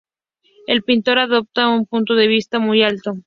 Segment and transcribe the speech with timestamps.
[0.65, 3.13] El pintor adopta un punto de vista muy alto.